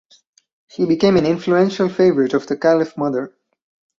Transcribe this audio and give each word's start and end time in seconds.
She 0.69 0.87
became 0.87 1.15
an 1.17 1.27
influential 1.27 1.87
favorite 1.87 2.33
of 2.33 2.47
the 2.47 2.57
Caliph 2.57 2.97
mother. 2.97 3.35